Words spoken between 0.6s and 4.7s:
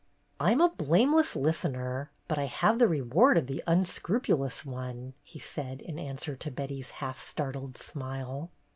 a blameless listener, but I have the reward of the unscrupulous